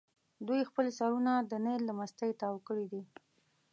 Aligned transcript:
دوی 0.47 0.61
خپل 0.69 0.85
سرونه 0.99 1.33
د 1.41 1.53
نیل 1.65 1.81
له 1.89 1.93
مستۍ 1.99 2.31
تاو 2.41 2.55
کړي 2.67 2.85
دي. 2.91 3.01